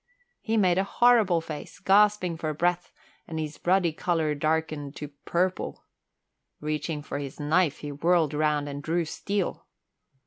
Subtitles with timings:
[0.41, 2.91] He made a horrible face, gasping for breath,
[3.27, 5.85] and his ruddy colour darkened to purple.
[6.59, 9.67] Reaching for his knife he whirled round and drew steel.